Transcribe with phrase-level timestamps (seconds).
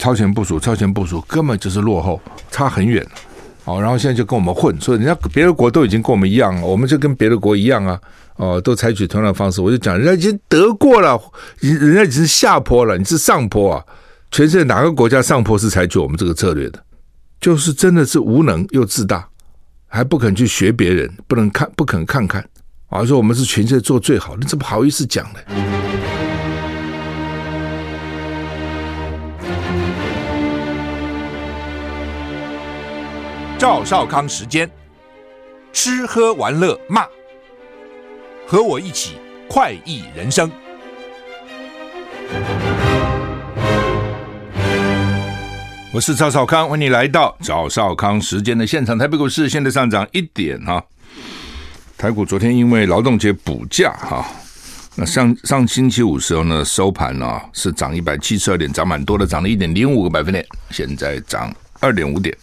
[0.00, 2.18] 超前部署，超前部署根本就是落后，
[2.50, 3.06] 差很远。
[3.66, 8.00] 哦，然后现在就跟我们混，说人家别的国都已经跟我们一样了，我们就跟别的国一样啊。
[8.36, 9.60] 哦，都采取同样的方式。
[9.60, 11.20] 我就讲，人家已经得过了，
[11.58, 13.84] 人人家已经是下坡了，你是上坡啊。
[14.30, 16.82] 全世界哪个国家上坡是采取我们这个策略的？
[17.38, 19.28] 就是真的是无能又自大，
[19.86, 22.42] 还不肯去学别人，不能看，不肯看看
[22.88, 23.04] 啊！
[23.04, 25.79] 说我们是全世界做最好，你怎么好意思讲呢？
[33.60, 34.70] 赵少康时间，
[35.70, 37.04] 吃喝玩乐骂，
[38.46, 39.18] 和我一起
[39.50, 40.50] 快意人生。
[45.92, 48.96] 我是赵少康，欢迎你来到赵少康时间的现场。
[48.96, 50.82] 台北股市现在上涨一点哈，
[51.98, 54.24] 台股昨天因为劳动节补假哈，
[54.94, 62.34] 那上上星期五时候呢收盘呢是涨一百七十二点，涨蛮多的，涨了一点零五个百分点，现在涨二点五点。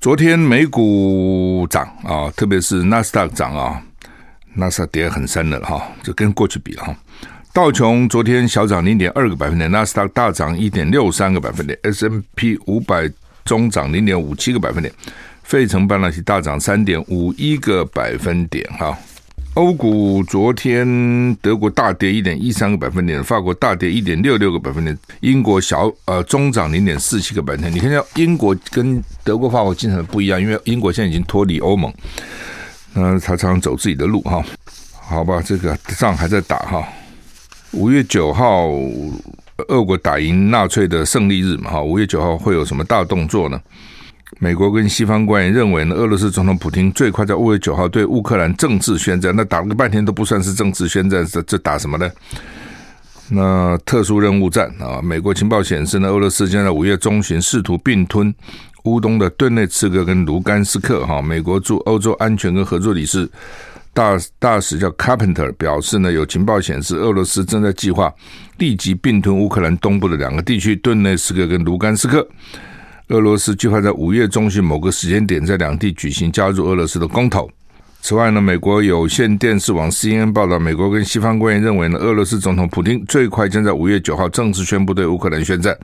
[0.00, 3.82] 昨天美股涨啊，特别是纳斯达克涨啊，
[4.54, 6.96] 纳斯达克跌很深了哈，就跟过去比了哈。
[7.52, 13.10] 道琼昨天小涨零点二个百分点，纳斯达克大涨一点六三个百分点，S&P 五百
[13.44, 14.94] 中涨零点五七个百分点，
[15.42, 18.96] 费城半导体大涨三点五一个百分点哈。
[19.58, 27.74] 欧股昨天德国大跌一点一三个百分点，法国大跌一点六六个百分点，英国小呃中涨零点四七个百分点。
[27.74, 31.92] 你看，英国跟德国、法国经常不一样，因为英国现在已经脱离欧盟，
[32.94, 34.40] 嗯，他常常走自己的路哈。
[35.00, 36.86] 好吧，这个仗还在打哈。
[37.72, 38.68] 五月九号，
[39.66, 41.82] 俄国打赢纳粹的胜利日嘛哈。
[41.82, 43.60] 五月九号会有什么大动作呢？
[44.38, 49.34] 美国跟西方官员认为呢，俄罗斯总统普京最快在五月九号对乌克兰正式宣战。
[49.34, 52.10] 那打了个半天都不算是正式宣战，这这打什么呢？
[53.30, 55.02] 那特殊任务战啊！
[55.02, 58.34] 美国情报显示呢，俄罗斯将在五月中旬试图并吞
[58.84, 61.04] 乌东的顿内茨克跟卢甘斯克。
[61.06, 63.28] 哈，美国驻欧洲安全跟合作理事
[63.92, 68.12] 大大使叫 Carpenter 表示呢，有情报显示俄罗斯正在计划
[68.58, 72.26] 立即并吞乌克兰东部的两个地区顿内茨克跟卢甘斯克。
[73.08, 77.50] 俄罗斯计划在五月中旬某个时间点在两地举行加入俄罗斯的公投。
[78.02, 85.74] 此外呢，美国有线电视网 CNN 报道，美国跟西方官员认为呢，俄罗斯总统普京最快将在五月九号正式宣布对乌克兰宣战。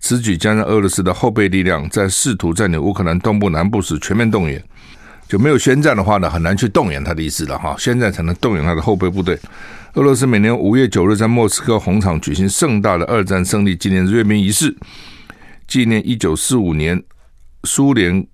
[0.00, 4.60] 此举将让俄罗斯的后备力量在试图占领乌克兰东部南部时全面动员。
[5.28, 7.76] 就没有宣战的话呢，很难去动员他的意思了哈。
[7.78, 9.38] 宣战才能动员他的后备部队。
[9.92, 14.74] 俄罗斯每年五月九日在莫斯科红场举行盛大的二战胜利纪念日阅兵仪式。
[15.66, 17.02] 纪念一九四五年
[17.64, 18.26] 苏联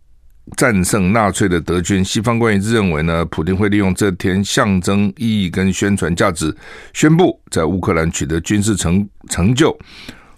[0.56, 6.52] 战胜纳粹的德军，西方官员认为呢，普京会利用这天象征意义跟宣传价值，
[6.92, 9.78] 宣布在乌克兰取得军事成成就，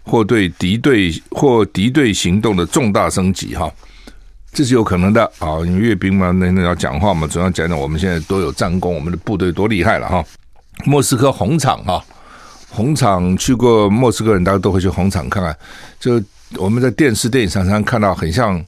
[0.02, 3.72] 或对敌对或敌对行动的重大升级，哈，
[4.52, 5.60] 这是有可能的啊。
[5.64, 10.22] 因为阅兵嘛，那那要讲话嘛，总要讲讲我们现在都有战功，我们的部队多厉害了哈。
[10.84, 12.04] 莫斯科红场哈，
[12.68, 15.56] 红场去过莫斯科人，大家都会去红场看看，
[15.98, 16.22] 就。
[16.58, 18.62] 我们在电视、电影上常常看到很像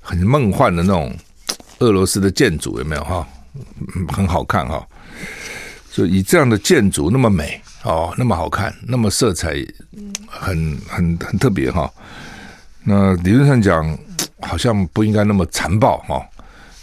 [0.00, 1.14] 很梦幻的那种
[1.80, 3.26] 俄罗斯的建筑，有没有哈？
[4.12, 4.86] 很好看哈。
[5.90, 9.54] 所以以这样的建筑那么美哦，那么好看，那么色彩
[10.26, 11.90] 很很很特别哈。
[12.82, 13.96] 那理论上讲，
[14.40, 16.20] 好像不应该那么残暴哈。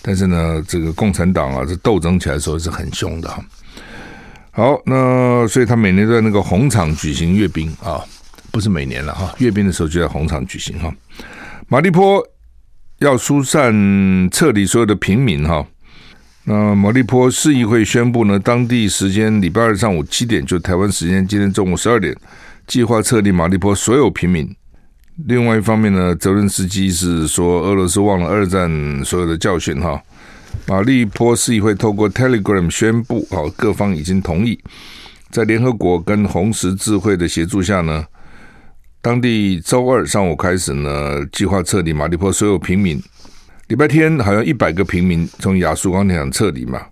[0.01, 3.43] 但是呢，这个共产党啊，这斗争起来的时候是很凶的哈。
[4.51, 8.03] 好，那所以他每年在那个红场举行阅兵啊。
[8.51, 10.93] 不是每年了哈，阅兵的时候就在红场举行哈。
[11.67, 12.21] 马利坡
[12.99, 13.73] 要疏散
[14.29, 15.65] 撤离所有的平民哈。
[16.43, 22.15] 那马利坡市议会宣布呢，当地时间礼拜二上午七点，就台湾时间今天中午十二点，
[22.67, 24.53] 计划撤离马利坡所有平民。
[25.27, 28.69] 另外一方面呢，泽伦斯基是说俄罗斯忘了二战
[29.05, 30.01] 所有的教训哈。
[30.67, 34.59] 马利坡市议会透过 Telegram 宣布，好，各方已经同意，
[35.29, 38.03] 在联合国跟红十字会的协助下呢。
[39.01, 43.01] 当地周二上午开始呢，计划撤离马利坡所有平民。
[43.67, 46.85] 礼拜天好像一百个平民从亚速钢铁厂撤离嘛，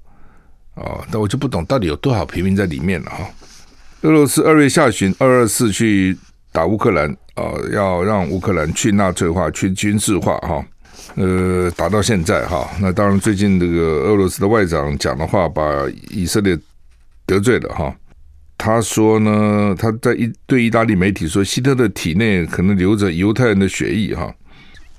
[0.73, 3.29] 哦，但我就不懂到底有多少平民在里面了哈。
[4.01, 6.17] 俄罗斯二月下旬二二四去
[6.51, 10.65] 打乌克兰啊，要让乌克兰去纳粹化、去军事化哈。
[11.15, 15.63] 呃，打到现在哈，那当然最近这个俄罗斯的外长讲的话，把
[16.09, 16.57] 以色列
[17.27, 17.93] 得罪了哈。
[18.61, 24.35] 他说呢，他在一对意大利媒体说，希特勒体内可能流着犹太人的血液哈，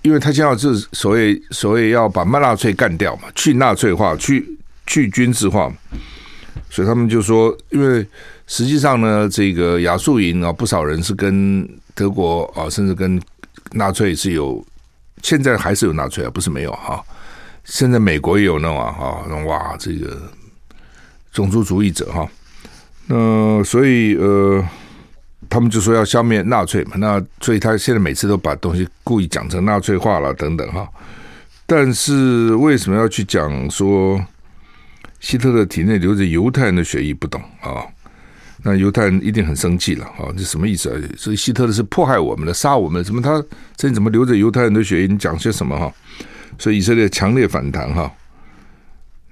[0.00, 5.70] 因为他现在是所谓所谓要把曼纳粹干掉嘛，去纳粹化，去去军事化，
[6.70, 8.04] 所以他们就说，因为
[8.46, 13.20] 实际上呢，这个亚速营啊，不少人是跟德国啊，甚至跟
[13.72, 14.64] 纳粹是有，
[15.22, 16.98] 现在还是有纳粹啊，不是没有哈。
[17.64, 20.18] 现在美国也有那种啊，哈，哇，这个
[21.30, 22.26] 种族主义者哈。
[23.12, 24.64] 那所以呃，
[25.48, 30.88] 他们就说要消灭纳粹嘛，那所以他现在每次都把东西故意讲成纳粹化了等等哈。
[31.66, 34.24] 但是为什么要去讲说
[35.18, 37.12] 希特勒体内流着犹太人的血液？
[37.12, 37.82] 不懂啊。
[38.62, 40.28] 那犹太人一定很生气了啊！
[40.36, 40.94] 这什么意思啊？
[41.16, 43.42] 所以希特勒是迫害我们的，杀我们，怎么他
[43.74, 45.06] 这你怎么流着犹太人的血液？
[45.08, 45.92] 你讲些什么哈？
[46.58, 48.12] 所以以色列强烈反弹哈。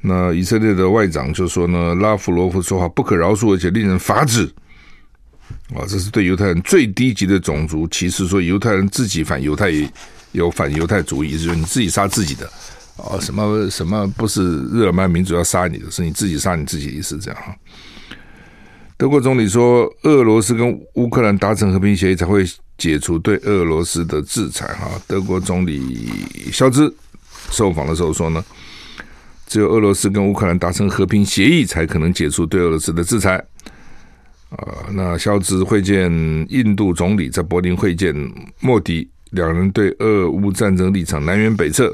[0.01, 4.49] 那以色列的外长就说呢，拉夫罗夫说话不可饶恕，而且令人发指
[5.75, 5.83] 啊！
[5.89, 9.71] 这是对犹太人最低级的种族歧视，说犹太人自己反犹太
[10.33, 12.47] 有反犹太主义，就是你自己杀自己的
[12.97, 13.19] 啊！
[13.21, 17.55] 什么什么不是日耳曼民族要杀你的，是你自己杀你自己的意思，这样哈。
[18.97, 22.45] 德国总理说，俄罗斯跟乌克兰达成和平协议才会
[22.77, 24.67] 解除对俄罗斯的制裁。
[24.75, 26.93] 哈，德国总理肖兹
[27.51, 28.45] 受访的时候说呢，
[29.49, 33.45] 只有俄罗斯跟乌克兰达成和平协议，才可能解除对俄罗斯的制裁。
[34.51, 36.09] 啊，那肖兹会见
[36.49, 38.15] 印度总理，在柏林会见
[38.61, 41.93] 莫迪，两人对俄乌战争立场南辕北辙。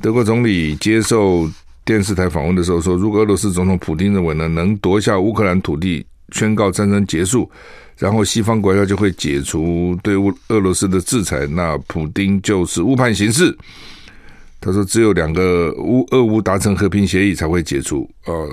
[0.00, 1.48] 德国总理接受。
[1.84, 7.50] 电视台访问的时候说，如果俄罗斯总统普丁认为呢，能夺下乌克兰土地，宣告战争结束，
[7.96, 13.56] 然后西方国家就会解除对乌俄罗斯的制裁，那普丁就是误判形势。
[14.60, 18.08] 他说，只有两个乌俄乌达成和平协议才会解除。
[18.26, 18.48] 呃，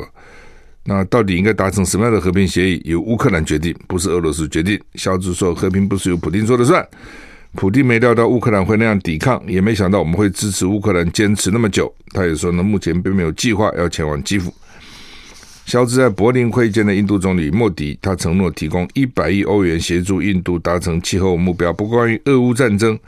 [0.84, 4.80] 那到底应该达成什么样的和平协议，由乌克兰决定，不是俄罗斯决定。
[4.94, 6.88] 肖兹说，和平不是由普京说了算。
[7.54, 11.92] 普京没料到乌克兰会那样抵抗，也没想到我们会支持乌克兰坚持那么久。
[12.12, 14.54] 他也说呢，目前并没有计划要前往基辅。
[15.66, 21.74] 肖兹在柏林会见的印度总理莫迪，他承诺提供一百亿欧元协助印度达成气候目标。
[21.74, 23.00] 不，关于俄乌战争，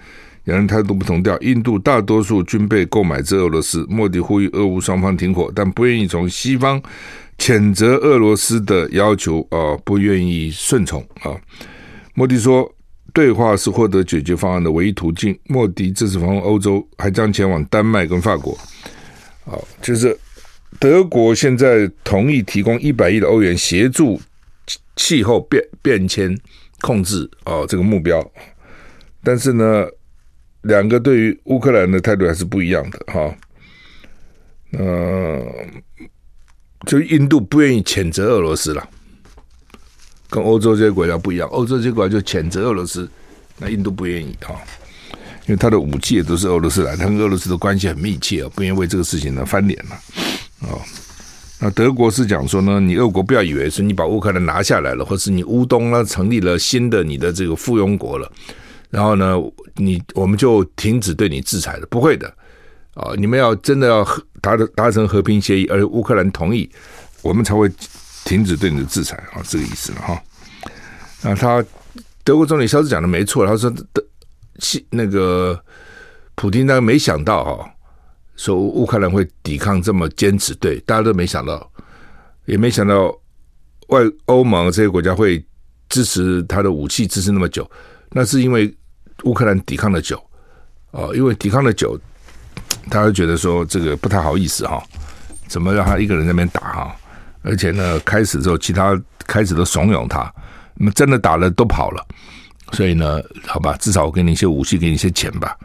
[0.47, 1.37] 两人态度不同调。
[1.39, 6.81] 印度大多数军备购买自俄罗斯，莫迪呼吁俄乌双方停火，但不愿意从西方
[7.37, 11.31] 谴责俄罗斯的要求啊，不愿意顺从啊。
[12.15, 12.73] 莫迪说。
[13.13, 15.35] 对话是获得解决方案的唯一途径。
[15.45, 18.55] 莫迪这次访问欧洲，还将前往丹麦跟法国。
[19.43, 20.15] 好，就是
[20.77, 24.21] 德国现在同意提供一百亿的欧元协助
[24.97, 26.37] 气候变变迁
[26.81, 28.23] 控制哦，这个目标。
[29.23, 29.87] 但是呢，
[30.67, 33.35] 两个对于乌克兰的态度还是不一样的哈。
[34.73, 35.43] 嗯，
[36.85, 38.87] 就印度不愿意谴责俄罗斯了。
[40.29, 43.09] 跟欧洲这些国家不一样，欧洲这些国家就谴责俄罗斯，
[43.57, 44.53] 那印度不愿意哈，
[45.45, 49.95] 因为他的武器也都是俄罗斯来，他跟俄罗斯的关系很密切啊，不愿意为这个事情呢翻脸了
[50.67, 50.81] 哦。
[51.61, 58.29] 那德国是讲说呢，你俄国不要以为是你把乌克兰拿下来了，或是你乌东呢成立了新的你的这个附庸国了，
[58.89, 59.35] 然后呢，
[59.75, 62.27] 你我们就停止对你制裁了，不会的
[62.93, 64.05] 啊，你们要真的要
[64.41, 66.69] 达达成和平协议，而乌克兰同意，
[67.21, 67.71] 我们才会。
[68.25, 70.21] 停止对你的制裁啊，这个意思了哈。
[71.21, 71.63] 那他
[72.25, 74.05] 德国总理肖斯讲的没错，他说的
[74.89, 75.57] 那个
[76.35, 77.71] 普丁，他没想到哈，
[78.35, 81.71] 说乌克兰会抵抗这么坚持，对，大家都没想到，
[82.47, 83.17] 也没想到
[83.87, 85.41] 外欧盟这些国家会
[85.87, 87.65] 支持他的武器支持那么久，
[88.11, 88.73] 那是因为
[89.23, 90.21] 乌克兰抵抗的久
[90.91, 91.99] 哦，因为抵抗的久，
[92.89, 94.81] 他就觉得说这个不太好意思哈，
[95.47, 96.95] 怎么让他一个人在那边打哈？
[97.43, 100.33] 而且呢，开始之后，其他开始都怂恿他，
[100.75, 102.05] 那么真的打了都跑了，
[102.73, 105.55] 所以呢，好吧，至少我给你一些武器，给你一些钱吧，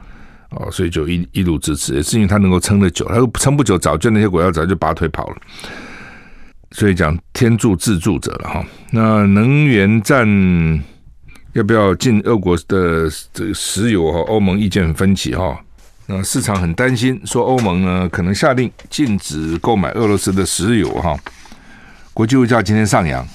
[0.50, 5.36] 哦，所以就一一路支持，也是因为他能够撑得久，他撑不久，早就那些国家早就拔腿跑了，
[6.70, 8.64] 所以讲天助自助者了哈。
[8.90, 10.24] 那能源战
[11.54, 14.20] 要不要禁俄国的这个石油哈？
[14.20, 15.58] 欧盟意见很分歧哈。
[16.06, 21.14] 那市场很担心，说欧盟呢可能下令禁止购买俄罗斯的石油哈。
[22.14, 23.26] 国际油价今天上扬，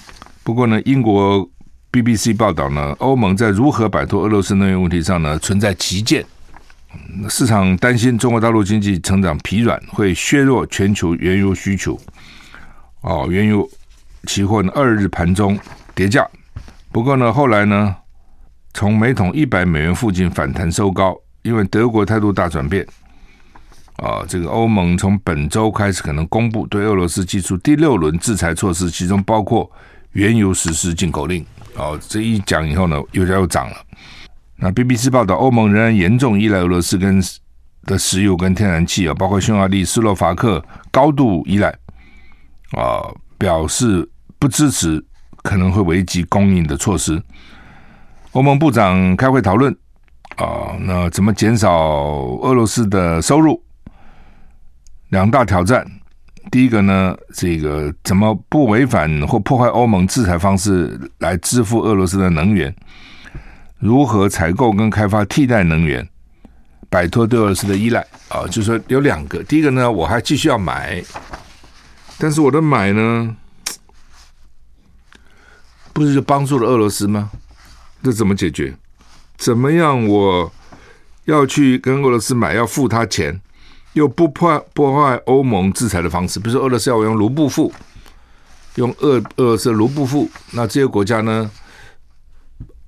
[0.44, 1.48] 不过呢，英国
[1.92, 6.26] BBC 报道呢，欧盟在如何摆脱俄罗斯能源问题上呢，存在歧见。
[7.30, 12.00] 市场担心中国大陆经济成长疲软，会削弱全球原油需求。
[13.02, 13.70] 哦，原油
[14.26, 15.58] 期货呢，二日盘中
[15.94, 16.28] 跌价，
[16.92, 17.96] 不过呢，后来呢，
[18.78, 22.86] 从每桶一百美元附近反弹收高，因为德国态度大转变。
[23.96, 29.68] 啊，这个欧盟从本周开始可能公布对俄罗斯祭出第六轮制裁措施，其中包括
[30.12, 31.44] 原油实施进口令。
[31.76, 33.76] 哦，这一讲以后呢，油价又涨了。
[34.58, 37.20] 那 BBC 报道，欧盟仍然严重依赖俄罗斯跟
[37.86, 41.70] 的石油跟天然气啊，包括匈牙利、斯洛伐克高度依赖。
[42.74, 43.02] 啊，
[43.40, 44.08] 表示
[44.38, 45.04] 不支持
[45.42, 47.20] 可能会危及供应的措施。
[48.32, 49.76] 欧盟部长开会讨论。
[50.36, 51.72] 啊，那怎么减少
[52.44, 53.64] 俄罗斯的收入？
[55.10, 55.86] 两大挑战。
[56.52, 62.74] 第一个呢，这个怎么不违反或破坏欧盟制裁方式来支付俄罗斯的能源？
[63.80, 66.08] 如何采购跟开发替代能源，
[66.90, 68.00] 摆脱对俄罗斯的依赖？
[68.30, 69.44] 啊，就是说有两个。
[69.44, 71.04] 第一个呢，我还继续要买，
[72.20, 73.36] 但是我的买呢，
[75.94, 77.32] 不是就帮助了俄罗斯吗？
[78.04, 78.76] 这怎么解决？
[79.38, 80.08] 怎么样？
[80.08, 80.52] 我
[81.26, 83.42] 要去跟俄罗斯买，要付他钱。
[83.94, 87.74] 又不破破坏欧盟制裁的方式，比如说俄罗斯要我用卢布付，
[88.76, 91.50] 用俄俄罗斯卢布付，那这些国家呢，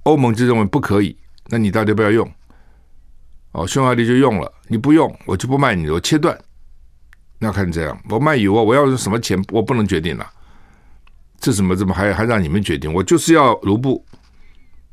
[0.04, 2.32] 欧盟就认为不可以，那你到底不要用？
[3.54, 6.38] 哦，匈牙利就用了，你不用，我就不卖你，我切断。
[7.40, 10.30] 那看这样，我卖油啊，我要用什么钱，我不能决定了。
[11.40, 12.94] 这怎么怎么还还让你们决定？
[12.94, 14.06] 我就是要卢布，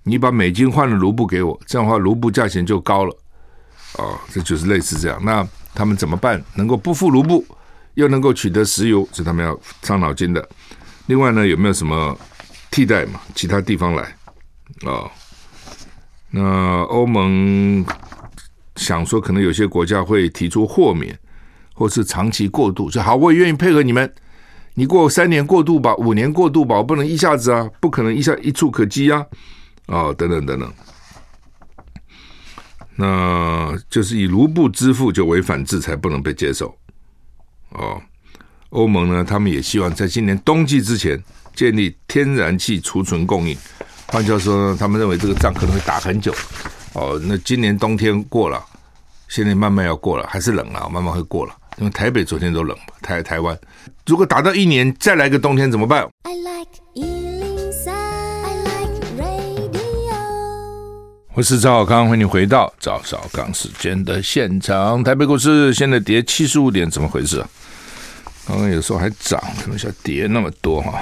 [0.06, 3.14] 你把美金换了卢布给我，这样的话卢布价钱就高了。
[3.98, 5.22] 哦，这就是类似这样。
[5.22, 5.46] 那。
[5.78, 6.42] 他们怎么办？
[6.54, 7.44] 能够不付卢布，
[7.96, 10.48] 又能够取得石油，是他们要伤脑筋的。
[11.04, 12.18] 另外呢，有没有什么
[12.70, 13.20] 替代嘛？
[13.34, 14.16] 其他地方来、
[14.86, 15.10] 哦？
[16.30, 17.84] 那欧盟
[18.76, 21.14] 想说，可能有些国家会提出豁免，
[21.74, 22.90] 或是长期过渡。
[22.90, 24.10] 说好，我也愿意配合你们。
[24.72, 29.26] 你过三年过渡吧，五年过渡吧，我不能一下子啊，不可能一下一触可及呀，
[29.86, 30.72] 哦，等等等等。
[32.96, 36.74] 那就是以卢布支付就违反制裁，不能被接受。
[37.70, 38.00] 哦，
[38.70, 41.22] 欧盟呢，他们也希望在今年冬季之前
[41.54, 43.56] 建立天然气储存供应。
[44.06, 46.34] 换句话说呢，他们认为这个仗可能会打很久。
[46.94, 48.64] 哦，那今年冬天过了，
[49.28, 51.54] 现在慢慢要过了，还是冷了，慢慢会过了。
[51.76, 53.58] 因为台北昨天都冷，台台湾
[54.06, 56.08] 如果打到一年再来个冬天怎么办？
[61.36, 65.04] 我是赵少康，欢迎你回到赵少康时间的现场。
[65.04, 67.44] 台北股市现在跌七十五点，怎么回事？
[68.48, 70.98] 刚刚有时候还涨，怎么下跌那么多哈？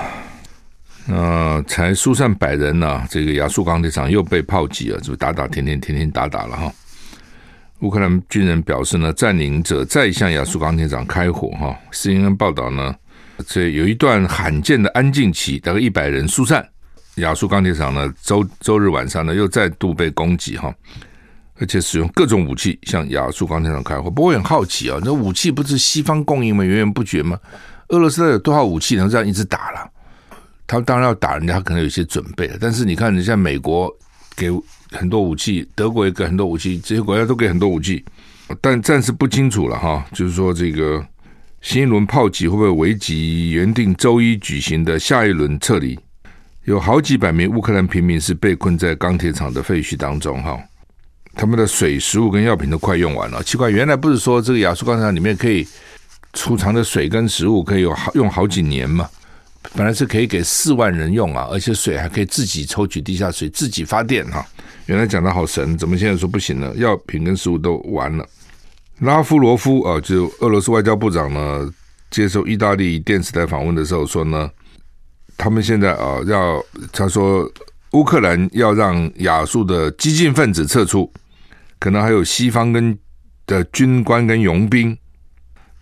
[1.06, 6.72] 那才疏散百人呢、这个亚速钢铁厂又被炮击了，是不打打天天天天打打了哈？
[7.78, 11.78] 乌克兰军人表示呢，占领者再向亚速钢铁厂开火哈。
[11.92, 12.92] CNN 报道呢，
[13.46, 16.68] 这有一段罕见的安静期，大概一百人疏散。
[17.16, 20.74] 亚速钢铁厂呢，周周日晚上呢，又再度被攻击哈，
[21.58, 24.10] 而且使用各种武器向亚速钢铁厂开火。
[24.10, 26.64] 不过我很好奇啊，那武器不是西方供应吗？
[26.64, 27.38] 源源不绝吗？
[27.88, 29.90] 俄罗斯有多少武器能这样一直打了？
[30.66, 32.56] 他当然要打人家，可能有些准备了。
[32.60, 33.94] 但是你看，人家美国
[34.34, 34.50] 给
[34.90, 38.04] 很多武器，德国也给很多武器，这些国家都给很多武器，
[38.60, 40.04] 但暂时不清楚了哈。
[40.12, 41.06] 就是说，这个
[41.60, 45.96] 新一轮炮击会不会危及原定周一举行的下一轮撤离？
[46.64, 50.58] 有好几百名乌克兰平民是被困在钢铁厂的废墟当中，哈，
[51.34, 53.42] 他们的水、食物跟药品都快用完了。
[53.42, 55.66] 奇怪，原来不是说这个亚速钢厂里面可以
[56.32, 59.06] 储藏的水跟食物可以有好用好几年吗？
[59.74, 64.42] 本来是可以给四万人用啊，而且水还可以自己抽取地下水，自己发电哈。
[64.86, 66.74] 原来讲的好神，怎么现在说不行了？
[66.76, 68.26] 药品跟食物都完了。
[69.00, 71.70] 拉夫罗夫啊，就俄罗斯外交部长呢，
[72.10, 74.50] 接受意大利电视台访问的时候说呢。
[75.36, 77.50] 他们现在啊，要他说
[77.92, 81.12] 乌克兰要让亚速的激进分子撤出，
[81.78, 82.98] 可能还有西方跟
[83.46, 84.96] 的军官跟佣兵。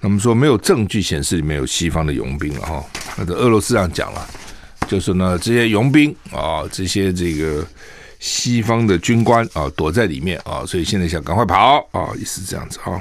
[0.00, 2.84] 他们说没有证据显示里面有西方的佣兵了哈。
[3.16, 4.26] 那这俄罗斯这样讲了，
[4.88, 7.64] 就是呢这些佣兵啊，这些这个
[8.18, 13.00] 西方的军官啊躲在里面啊，所以现在想赶快跑啊，意思这样子哈。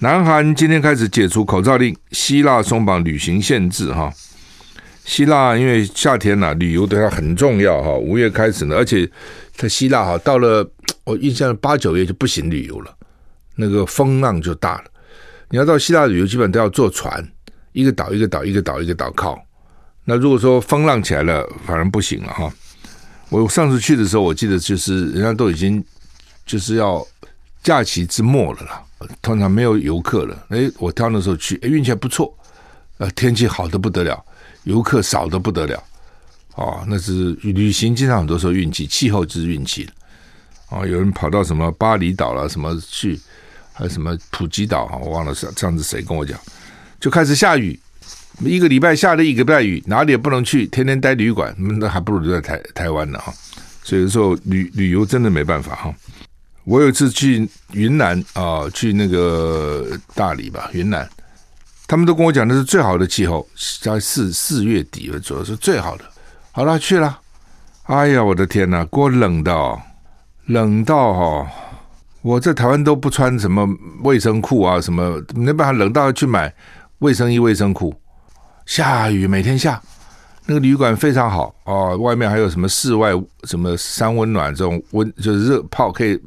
[0.00, 4.12] 南韩今天开始解除口罩令，希腊松绑旅行限制哈。
[5.04, 7.90] 希腊因为夏天呐、旅游对它很重要哈。
[7.90, 9.08] 五月开始呢，而且
[9.52, 10.68] 在希腊哈，到了
[11.04, 12.94] 我印象八九月就不行旅游了，
[13.56, 14.84] 那个风浪就大了。
[15.50, 17.26] 你要到希腊旅游，基本都要坐船，
[17.72, 19.38] 一个岛一个岛一个岛一个岛靠。
[20.04, 22.52] 那如果说风浪起来了，反而不行了哈。
[23.28, 25.84] 我上次去的时候，我记得就是人家都已经
[26.46, 27.04] 就是要
[27.62, 28.82] 假期之末了啦，
[29.20, 30.46] 通常没有游客了。
[30.50, 32.32] 哎，我挑那时候去，哎，运气还不错，
[32.98, 34.24] 呃，天气好的不得了。
[34.64, 35.82] 游客少的不得了，
[36.54, 39.88] 哦，那是旅行经常很多时候运气，气候就是运气
[40.70, 43.18] 哦，有人跑到什么巴厘岛了，什么去，
[43.72, 46.38] 还有什么普吉岛啊，我忘了是上次谁跟我讲，
[47.00, 47.78] 就开始下雨，
[48.40, 53.32] 一个礼拜下了一个礼拜雨，哪里也不能去，天天待旅馆，那还不如留在台台湾呢哈。
[53.82, 55.94] 所以有时候旅旅游真的没办法哈。
[56.64, 61.08] 我有一次去云南啊，去那个大理吧，云南。
[61.92, 63.46] 他们都跟我讲，那是最好的气候，
[63.82, 66.04] 在四四月底左右是最好的。
[66.50, 67.20] 好了，去了。
[67.82, 69.78] 哎呀，我的天哪，给我冷到，
[70.46, 71.46] 冷到哈、哦。
[72.22, 73.68] 我在台湾都不穿什么
[74.04, 76.50] 卫生裤啊，什么没办法，冷到去买
[77.00, 77.94] 卫生衣、卫生裤。
[78.64, 79.78] 下雨，每天下，
[80.46, 83.10] 那个旅馆非常好哦，外面还有什么室外
[83.44, 86.18] 什么三温暖这种温，就是热泡可以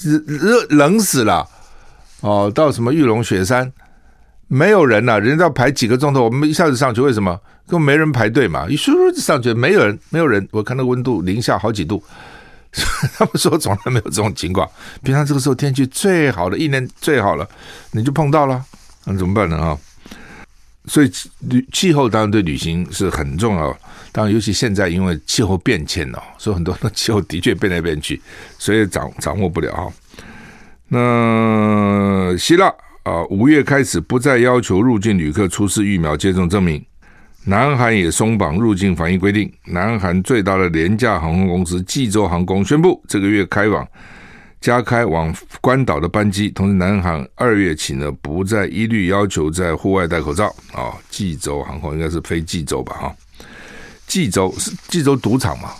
[0.00, 1.48] 热热冷死了
[2.22, 2.50] 哦。
[2.52, 3.72] 到什么玉龙雪山，
[4.52, 7.40] 没有人了，人家要排几个钟头，我们一下子上去，为什么？
[7.66, 10.46] 根本没人排队嘛，一咻咻就上去，没有人，没有人。
[10.50, 12.04] 我看那温度零下好几度。
[13.16, 14.68] 他们说从来没有这种情况，
[15.02, 17.48] 平常这个时候天气最好的，一年最好了，
[17.92, 18.62] 你就碰到了，
[19.06, 19.56] 那怎么办呢？
[19.56, 19.78] 啊，
[20.84, 21.10] 所以
[21.48, 23.74] 旅气候当然对旅行是很重要，
[24.12, 28.20] 当然尤其现在因为气候变迁了，所以很多的气候的确变来变去，
[28.58, 29.90] 所以掌掌握不了哈。
[30.88, 32.70] 那希腊
[33.02, 36.84] 啊，五月开始不再要求入境旅客出示疫苗接种证明。
[37.44, 39.52] 南韩也松绑入境防疫规定。
[39.66, 43.84] 南韩最大的廉价航空公司济州航空宣布，这个月开往
[44.60, 46.48] 加开往关岛的班机。
[46.50, 50.46] 同时，南韩二月起呢，不再一律要求在户外戴口罩。
[50.72, 52.94] 啊，济州航空应该是飞济州吧？
[52.94, 53.16] 哈，
[54.06, 55.70] 济州是济州赌场嘛？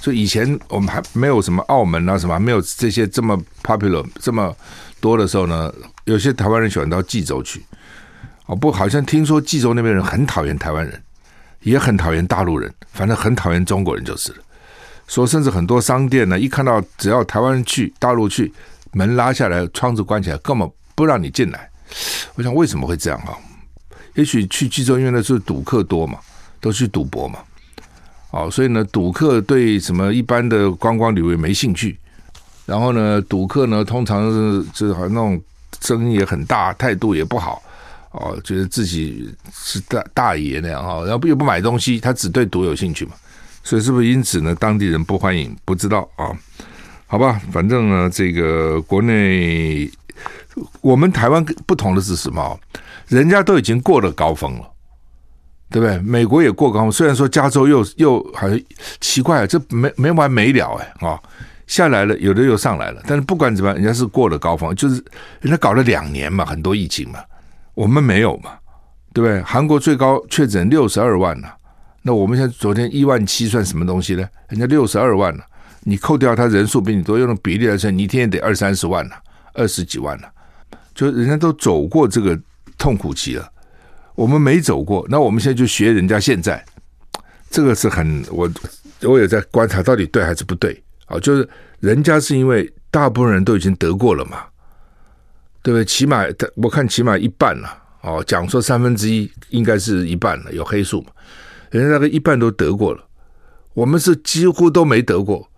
[0.00, 4.56] 所以以前我们还没有什么澳门啊，什么没有这些这么 popular 这么
[5.00, 5.72] 多的时候呢，
[6.04, 7.64] 有些台湾人喜欢到济州去。
[8.46, 11.02] 哦，不，好像听说济州那边人很讨厌台湾人。
[11.62, 14.38] 也很讨厌大陆人，反正很讨厌中国人就是了。
[15.08, 18.52] 说甚至很多商店呢，一看到只要台湾人去大陆去，
[18.92, 21.68] 门拉下来，窗子关起来，根本不让你进来。
[22.36, 23.34] 我想为什么会这样啊？
[24.14, 26.20] 也许去济州因为那时候赌客多嘛，
[26.60, 27.40] 都去赌博嘛。
[28.30, 31.98] 哦，所以呢，赌客对什么一般的观光旅游没兴趣。
[32.66, 35.40] 然后呢，赌客呢，通常是就是好像那种
[35.80, 37.62] 声音也很大，态度也不好。
[38.10, 43.12] 哦，觉得自己是大大爷那样哈，然后又不买东西，他只对赌有兴趣嘛，
[43.62, 44.54] 所以是不是因此呢？
[44.54, 45.54] 当地人不欢迎？
[45.64, 46.32] 不知道啊？
[47.06, 49.90] 好吧，反正呢，这个国内
[50.80, 52.58] 我们台湾不同的是什么？
[53.08, 54.70] 人家都已经过了高峰了，
[55.70, 55.98] 对不对？
[55.98, 58.60] 美国也过高峰，虽然说加州又又好像
[59.00, 61.20] 奇怪，这没没完没了哎啊，
[61.66, 64.94] 下来了，有的又上来了，但是不管怎么样，人家是过了高峰，就是
[65.40, 67.20] 人家搞了两年嘛，很多疫情嘛。
[67.74, 68.52] 我们没有嘛，
[69.12, 69.42] 对不对？
[69.42, 71.54] 韩国最高确诊六十二万了，
[72.02, 74.26] 那我们现在昨天一万七算什么东西呢？
[74.48, 75.44] 人家六十二万了，
[75.84, 79.16] 你扣掉他人数比你多，用的比例来算，你一天也得二三十万了，
[79.52, 80.28] 二十几万了，
[80.94, 82.36] 就人家都走过这个
[82.76, 83.48] 痛苦期了，
[84.18, 86.64] 我们没走过，那我们现在就学人家现在，
[87.48, 88.50] 这个是很我
[89.02, 91.20] 我也在观察到底对还是不对啊？
[91.20, 94.44] 就是人家是因为大部分人都已经得过了嘛。
[95.60, 95.84] 对不对？
[95.84, 96.24] 起码
[96.56, 97.68] 我看起码一半了
[98.00, 101.10] 哦，讲说三分之一应该是一半了，有黑数嘛？
[101.70, 103.04] 人家那个一半都得过了，
[103.74, 105.48] 我们是几乎都没得过，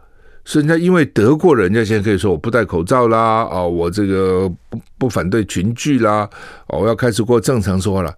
[0.50, 6.28] 所以人家因为得过，人家现在可以说我不戴口罩啦，哦，我这个不不反对群聚啦，
[6.66, 8.12] 哦，我要开始过正常说了，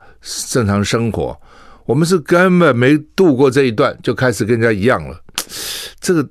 [0.48, 1.38] 正常生活。
[1.84, 5.20] 我们是根本没度过这一段，就开始跟人家一样了，
[6.00, 6.26] 这个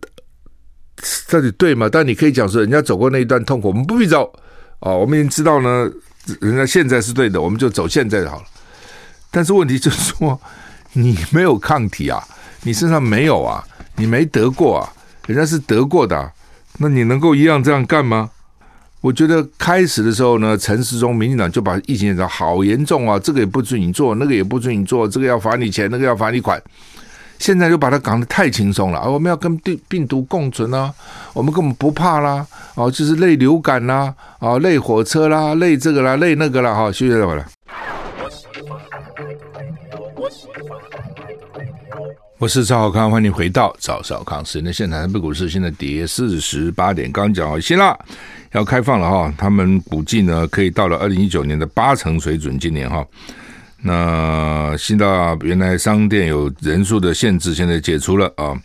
[1.30, 1.88] 到底对吗？
[1.92, 4.34] 但你可以讲说，人家走过那一段痛苦，我们不必走。
[4.80, 5.88] 哦，我们已经知道呢，
[6.40, 8.46] 人家现在是对的，我们就走现在就好了。
[9.30, 10.42] 但是问题就是说，
[10.94, 12.24] 你没有抗体啊，
[12.64, 13.64] 你身上没有啊，
[13.98, 14.94] 你没得过啊，
[15.28, 16.32] 人家是得过的，
[16.80, 18.30] 那你能够一样这样干吗？
[19.02, 26.62] 我觉得开始的时候呢，陈时中民进党就把疫情讲好严重啊，这个也不准你做，那个也不准你做，这个要罚你钱，那个要罚你款。
[27.40, 29.10] 现在就把它讲得太轻松了啊！
[29.10, 30.94] 我们要跟病病毒共存啊，
[31.34, 32.46] 我们根本不怕啦！
[32.76, 37.44] 哦，就是类流感啦，啊，类火车啦，类这个啦，类那个啦，哈，休息一会儿。
[42.42, 45.00] 我是赵少康，欢迎回到赵少康时间的现场。
[45.00, 47.96] 台北股市现在跌四十八点，刚讲好希腊
[48.54, 53.06] 要开放了哈，他们估计呢可以到了二零一九年的八成水准，今年哈。
[53.84, 58.60] 那希腊原来商店有人数的限制，现在解除了啊，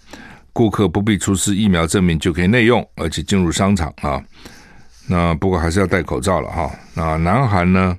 [0.55, 4.19] 顾客不必出示疫苗证明就可以内用，而且进入商场啊。
[5.07, 6.71] 那不过还是要戴口罩了哈。
[6.95, 7.95] 那南韩呢？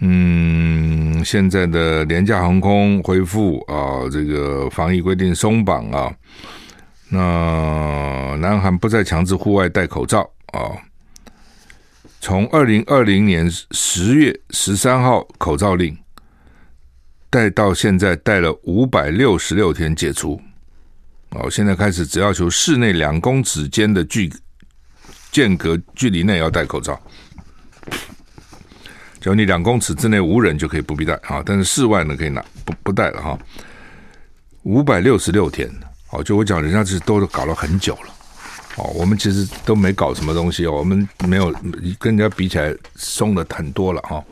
[0.00, 6.12] 嗯，现在的廉价航空恢复啊，这个防疫规定松绑啊。
[7.08, 10.20] 那南韩不再强制户外戴口罩
[10.52, 10.76] 啊。
[12.20, 15.96] 从二零二零年十月十三号口罩令。
[17.32, 20.42] 戴到现在戴了五百六十六天解除，
[21.28, 24.28] 哦，现在开始只要求室内两公尺间的距
[25.30, 27.00] 间隔距离内要戴口罩，
[29.20, 33.38] 只要你两公尺之内无人就可以不必戴啊，但是室外呢可以拿不不戴了哈。
[34.62, 35.70] 五百六十六天，
[36.10, 38.12] 哦，就我讲人家是都搞了很久了，
[38.76, 41.50] 哦，我们其实都没搞什么东西，我们没有
[41.98, 44.22] 跟人家比起来松了很多了哈、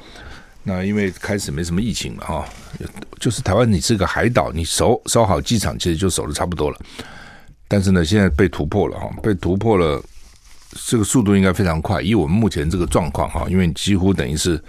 [0.63, 2.45] 那因为开始没什么疫情了哈、
[3.19, 6.79] 就是台湾你是个海岛，你守守好机场其实就守得差不多了。
[7.67, 10.03] 但是呢，现在被突破了哈，被突破了，
[10.71, 12.01] 这个速度应该非常快。
[12.03, 14.63] 以我们目前这个状况哈，因为几乎等于是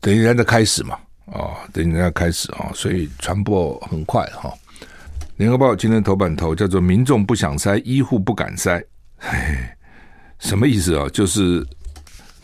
[0.00, 4.52] 等于人家在开始嘛，啊，等于人家开始啊，所以传播很快哈。
[5.36, 8.82] 联合报今天头版头叫做“民众不想筛，医护不敢筛”，
[9.18, 9.28] 嘿，
[10.40, 11.08] 什么意思啊？
[11.12, 11.64] 就是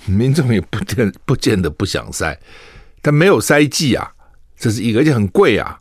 [0.06, 2.36] 民众也不见不见得不想筛，
[3.02, 4.12] 但没有筛剂啊，
[4.56, 5.80] 这是一个，而且很贵啊。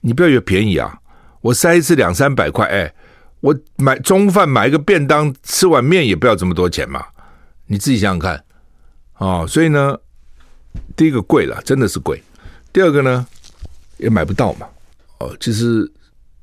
[0.00, 0.98] 你不要以为便宜啊，
[1.40, 2.92] 我筛一次两三百块，哎。
[3.44, 7.04] 我买中饭买一个便当，吃碗面也不要这么多钱嘛，
[7.66, 8.42] 你自己想想看，
[9.18, 9.94] 哦，所以呢，
[10.96, 12.22] 第一个贵了，真的是贵。
[12.72, 13.26] 第二个呢，
[13.98, 14.66] 也买不到嘛，
[15.18, 15.86] 哦，其实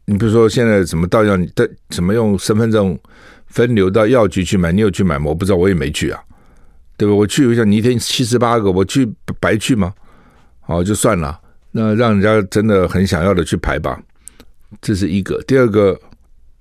[0.05, 2.95] 你比如说现在怎么到药，你的怎么用身份证
[3.47, 5.25] 分流到药局去买，你有去买吗？
[5.25, 6.23] 我不知道，我也没去啊，
[6.97, 7.15] 对吧？
[7.15, 9.91] 我去一下，你一天七十八个，我去白去吗？
[10.67, 13.99] 哦，就算了，那让人家真的很想要的去排吧，
[14.79, 15.41] 这是一个。
[15.47, 15.99] 第二个。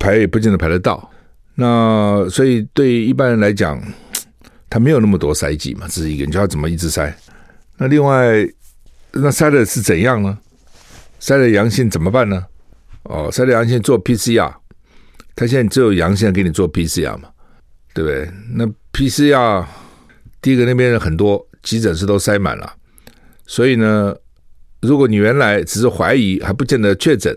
[0.01, 1.11] 排也不见得排得到，
[1.55, 3.81] 那所以对一般人来讲，
[4.71, 7.13] 他没有那么多筛剂嘛，这是一个，你就要怎么一直筛？
[7.77, 8.49] 那另外，
[9.13, 10.39] 那筛的是怎样呢？
[11.21, 12.47] 筛的阳性怎么办呢？
[13.03, 14.51] 哦，筛的阳性做 PCR，
[15.37, 17.29] 他现在只有阳性给你做 PCR 嘛，
[17.93, 18.31] 对不对？
[18.55, 19.67] 那 PCR
[20.41, 22.73] 第一个那边人很多，急诊室都塞满了，
[23.47, 24.17] 所以呢，
[24.81, 27.37] 如果你原来只是怀疑，还不见得确诊，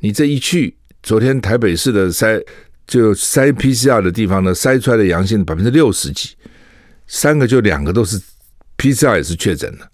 [0.00, 0.76] 你这一去。
[1.06, 2.44] 昨天台北市的筛
[2.84, 6.30] 就筛 PCR 的地方呢，筛出来的阳性百分之六十几，
[7.06, 8.20] 三个就两个都是
[8.76, 9.88] PCR 也是确诊的，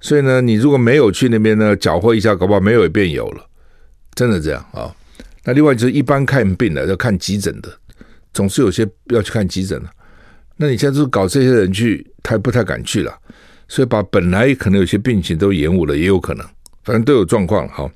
[0.00, 3.44] 所以呢，你如果没有去那边呢，搅和一下，搞不好没有也变有了，
[4.14, 4.64] 真的这样。
[4.72, 4.94] 啊、
[5.42, 7.68] 那另外就是一般看病的要看急诊的，
[8.32, 9.90] 总是有些要去看急诊的，
[10.56, 13.12] 那你现在是搞这些人去，他不太敢去了，
[13.66, 16.46] 所以把本来可能有些病情都延误了，也有可能，
[16.84, 17.90] 反正都有状况哈。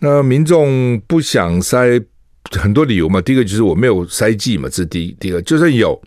[0.00, 2.04] 那民众不想筛，
[2.52, 3.20] 很多理由嘛。
[3.20, 5.16] 第一个就是我没有筛剂嘛，这是第一。
[5.18, 6.00] 第二个，就算有，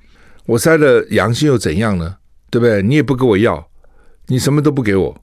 [0.45, 2.15] 我筛了阳性又怎样呢？
[2.49, 2.81] 对不对？
[2.81, 3.67] 你也不给我药，
[4.27, 5.15] 你什么都不给我，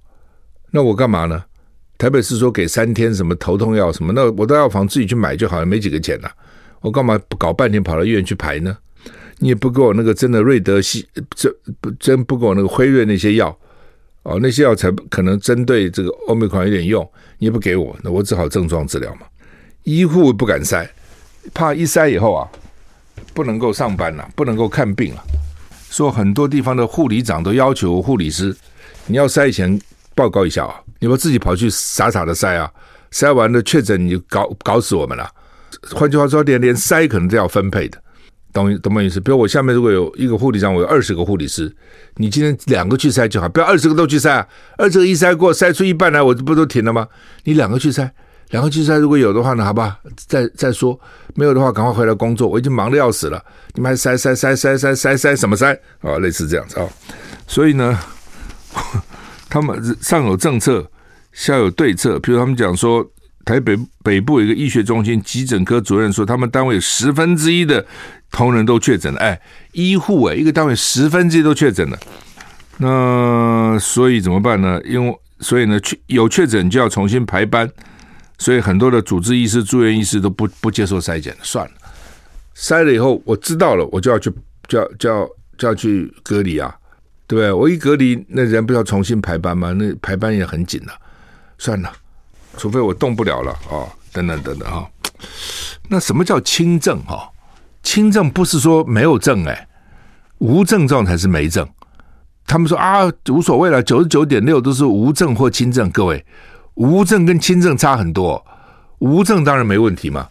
[0.70, 1.44] 那我干嘛呢？
[1.96, 6.28] 台北市说给三天什么头痛药什么，那我到药房自己去买就好了，没几个钱呐，
[6.80, 8.76] 我干嘛搞半天跑到医院去排呢？
[9.38, 11.48] 你也不给我那个真的瑞德西，这
[11.80, 13.58] 不真不给我那个辉瑞那些药。
[14.28, 17.02] 哦，那些药才可能针对这个欧美款有点用，
[17.38, 19.22] 你也不给我，那我只好症状治疗嘛。
[19.84, 20.86] 医护不敢塞，
[21.54, 22.46] 怕一塞以后啊，
[23.32, 25.24] 不能够上班了，不能够看病了。
[25.88, 28.54] 说很多地方的护理长都要求护理师，
[29.06, 29.80] 你要筛前
[30.14, 32.70] 报告一下啊，你不自己跑去傻傻的塞啊，
[33.10, 35.26] 塞完了确诊你就搞搞死我们了。
[35.92, 37.98] 换句话说，连连塞可能都要分配的。
[38.58, 39.20] 懂懂没意思？
[39.20, 41.72] 比如我下面如果有一个护理长，我有二十个护理师，
[42.16, 44.46] 你今天两个去筛就好，不要二十个都去筛啊！
[44.76, 47.06] 二十个一筛过，筛出一半来，我这不都停了吗？
[47.44, 48.10] 你两个去筛，
[48.50, 50.98] 两个去筛，如果有的话呢，好吧，再再说，
[51.34, 52.48] 没有的话，赶快回来工作。
[52.48, 53.40] 我已经忙得要死了，
[53.74, 56.18] 你们还筛筛筛筛筛筛筛什么筛啊？
[56.18, 56.88] 类似这样子啊，
[57.46, 57.98] 所以呢，
[59.48, 60.84] 他们上有政策，
[61.32, 63.08] 下有对策，比如他们讲说。
[63.48, 67.82] 台北北部有一个医学中心急诊科主任说，他们单位十分之一的
[68.30, 69.18] 同仁都确诊了。
[69.20, 69.40] 哎，
[69.72, 71.98] 医护哎，一个单位十分之一都确诊了，
[72.76, 74.78] 那所以怎么办呢？
[74.84, 77.66] 因为所以呢，确有确诊就要重新排班，
[78.36, 81.72] 所以很多的主治医师、住院医师都不不接受筛检，算了，
[82.54, 84.30] 筛了以后我知道了，我就要去
[84.66, 86.76] 就要就要就要去隔离啊，
[87.26, 87.50] 对不对？
[87.50, 89.72] 我一隔离，那人不要重新排班吗？
[89.72, 90.92] 那排班也很紧的，
[91.56, 91.90] 算了。
[92.58, 94.86] 除非我动不了了啊，等等等等哈。
[95.88, 97.30] 那什么叫轻症哈？
[97.82, 99.68] 轻症不是说没有症哎，
[100.38, 101.66] 无症状才是没症。
[102.46, 105.90] 他们说啊，无所谓了，九十九点六都是无症或轻症。
[105.90, 106.24] 各位，
[106.74, 108.44] 无症跟轻症差很多。
[108.98, 110.28] 无症当然没问题嘛，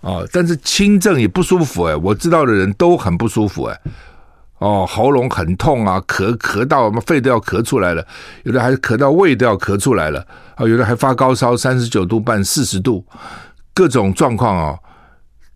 [0.00, 1.94] 啊，但是轻症也不舒服哎。
[1.96, 3.80] 我知道的人都很不舒服哎。
[4.58, 8.06] 哦，喉咙很痛啊，咳咳到我们肺都要咳出来了，
[8.44, 13.04] 有的还咳到胃都要咳出来了，啊，有的还发高烧，三十九度半、四十度，
[13.74, 14.78] 各种状况哦。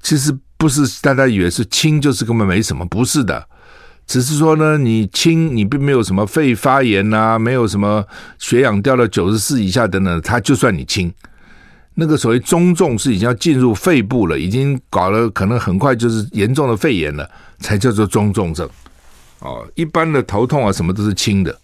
[0.02, 3.46] 其实不是大家以为是轻就是根本没什么，不是的，
[4.06, 8.04] 只是说呢，你轻你并没有什么肺发炎呐、啊，没有什么
[8.38, 11.10] 血氧掉到九十四以下等等，它就算你轻。
[11.94, 18.68] 那个所谓中重是已经要进入肺部了，已经搞了，可能很快就是严重的肺炎了，才叫做中重症。
[19.40, 21.58] 哦，一般的头痛啊，什么都是轻的，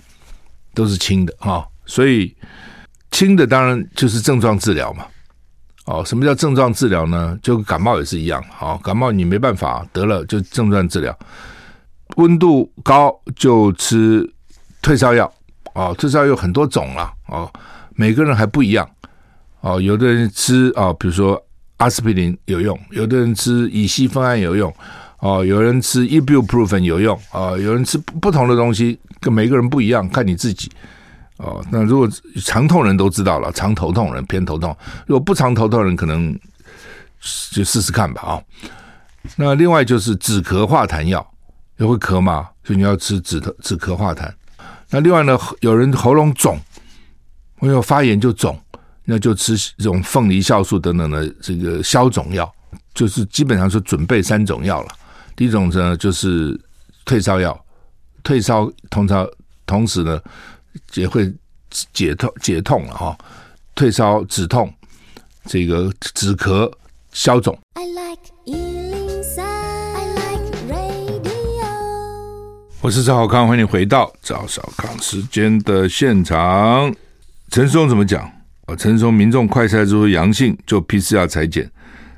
[0.74, 2.34] 都是轻的啊、所以
[3.10, 5.06] 轻的当然就是症状治疗嘛。
[5.84, 7.38] 哦，什么叫症状治疗呢？
[7.40, 8.42] 就感冒也是一样。
[8.50, 11.16] 好，感冒你没办法得了，就症状治疗。
[12.16, 14.28] 温度高就吃
[14.82, 15.32] 退烧药。
[15.74, 17.12] 哦，退烧药有很多种啦。
[17.28, 17.48] 哦，
[17.94, 18.88] 每个人还不一样。
[19.60, 21.40] 哦，有的人吃啊，比如说
[21.76, 24.74] 阿司匹林有用，有的人吃乙烯酚胺有用。
[25.20, 27.18] 哦，有人吃 ibuprofen 有用。
[27.32, 30.70] 哦，有人吃不同的东西，跟每个人不一样，看你自己。
[31.38, 32.08] 哦，那如果
[32.44, 34.74] 常痛人都知道了，常头痛人偏头痛，
[35.06, 36.38] 如果不常头痛人，可能
[37.50, 38.42] 就试试看吧啊、哦。
[39.36, 41.26] 那另外就是止咳化痰药，
[41.78, 44.30] 也会咳嘛，所以你要吃止咳止咳化痰。
[44.88, 46.58] 那另外呢，有人喉咙肿，
[47.58, 48.58] 我有发炎就肿，
[49.04, 52.50] 那就吃这种凤梨酵素等等的这个消肿药，
[52.94, 54.88] 就是基本上是准备三种药了。
[55.36, 56.58] 第一种呢就是
[57.04, 57.64] 退烧药，
[58.24, 59.28] 退烧通常
[59.64, 60.20] 同时呢。
[60.92, 61.32] 也会
[61.94, 63.16] 解痛解痛了哈，
[63.74, 64.70] 退烧止痛，
[65.46, 66.70] 这个止咳
[67.12, 67.58] 消肿。
[67.72, 71.64] I like 103, I like radio。
[72.82, 76.94] 我是赵少康，欢迎你回到赵少康时间的现场。
[77.48, 78.30] 陈松怎么讲？
[78.66, 81.70] 啊，陈松民众快筛之后阳性就 PCR 裁剪，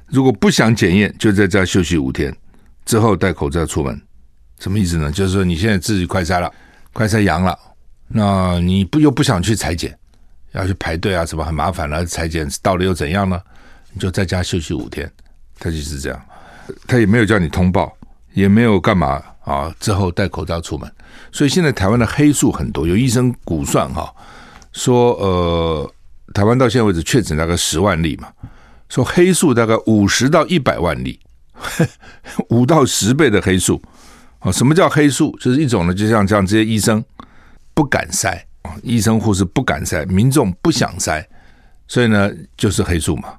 [0.09, 2.37] 如果不想检验，就在家休息五天，
[2.89, 4.01] 之后戴口罩出门。
[4.59, 5.13] 什么意思呢？
[5.13, 6.51] 就是说你现在自己快筛了，
[6.95, 7.57] 快筛阳了。
[8.09, 9.97] 那你不又不想去裁剪，
[10.53, 12.03] 要去排队啊，什么很麻烦了。
[12.07, 13.39] 裁剪到了又怎样呢？
[13.93, 15.11] 你就在家休息五天，
[15.59, 16.21] 他就是这样，
[16.87, 17.95] 他也没有叫你通报，
[18.33, 19.71] 也没有干嘛啊。
[19.79, 20.91] 之后戴口罩出门，
[21.31, 24.11] 所以现在台湾的黑数很多，有医生估算哈，
[24.73, 25.93] 说呃，
[26.33, 28.33] 台湾到现在为止确诊大概十万例嘛，
[28.89, 31.21] 说黑数大概五十到一百万例，
[32.51, 33.81] 五到十倍的黑数
[34.39, 34.51] 啊。
[34.53, 35.37] 什么叫黑数？
[35.39, 37.05] 就是一种呢，就像这样这些医生。
[37.75, 41.25] 不敢筛啊，医生护士不敢筛，民众不想筛，
[41.87, 43.35] 所以呢，就是黑数嘛。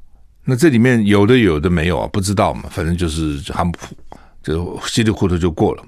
[0.46, 3.94] 那这里面有的有的没有啊，不知道嘛，反正就是含糊，
[4.42, 5.84] 就稀里糊涂就过了。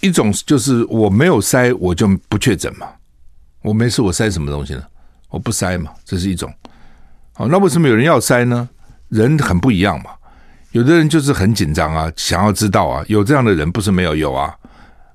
[0.00, 2.88] 一种就是我没有筛，我就不确诊嘛，
[3.62, 4.82] 我没事，我筛什么东西呢？
[5.28, 6.52] 我不筛嘛，这是一种。
[7.34, 8.68] 好，那为什么有人要筛呢？
[9.10, 10.10] 人很不一样嘛，
[10.72, 14.54] 有的人就是很紧张啊，想要知道啊，有这样的人不是没有有啊。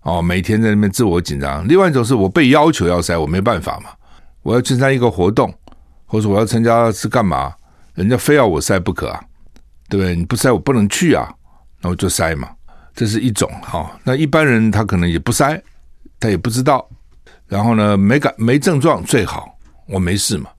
[0.02, 1.68] 哦，每天在那边自我紧张。
[1.68, 3.90] 另外一种是我被要求要塞，我没办法嘛。
[4.44, 5.52] 我要参加一个活动，
[6.06, 7.54] 或者我要参加是干嘛？
[7.94, 9.24] 人家非要我塞不可啊，
[9.90, 10.16] 对不对？
[10.16, 11.34] 你不塞我不能去啊，
[11.82, 12.50] 那我就塞嘛。
[12.94, 13.90] 这是一种哈、哦。
[14.04, 15.60] 那一般人他可能也不塞，
[16.20, 16.88] 他也不知道。
[17.48, 20.50] 然后呢，没感没症状最好，我没事嘛。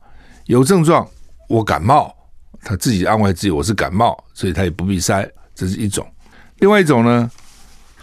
[0.46, 1.06] 有症状
[1.48, 2.15] 我感冒，
[2.62, 5.28] 他自己安慰自己我是感冒，所以他也不必筛。
[5.54, 6.06] 这是一种。
[6.58, 7.30] 另外一种呢，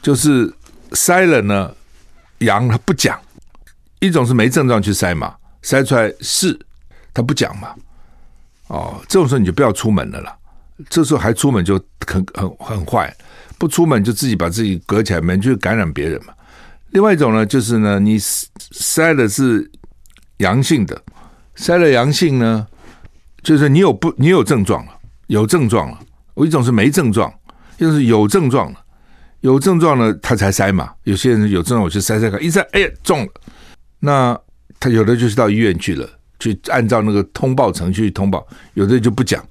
[0.01, 0.53] 就是。
[0.93, 1.75] 筛了呢，
[2.37, 3.19] 阳他不讲，
[3.99, 6.55] 一种是没症状去筛嘛，筛出来是
[7.11, 7.73] 他不讲嘛，
[8.67, 10.37] 哦，这种时候你就不要出门了啦。
[10.87, 13.11] 这时候还出门就很很很坏，
[13.57, 16.33] 不出门就自己把自己隔起来门，去感染别人嘛。
[16.91, 19.67] 另外一种呢，就是呢，你筛的是
[20.37, 21.01] 阳性的，
[21.55, 22.67] 筛了阳性呢，
[23.43, 24.91] 就是你有不你有症状了，
[25.27, 25.99] 有症状了。
[26.33, 27.31] 我一种是没症状，
[27.77, 28.79] 一种是有症状了。
[29.41, 30.93] 有症状了，他才筛嘛。
[31.03, 33.31] 有些人有症状，我去筛筛看，一筛，哎呀，中了。
[33.99, 34.39] 那
[34.79, 38.47] 他有的就是到医院去了，去按照那个通报程序通报。
[38.73, 39.45] 有的就不讲，